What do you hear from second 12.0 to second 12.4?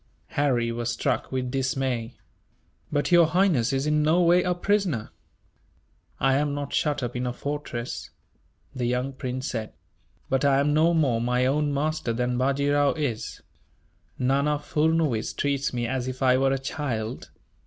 than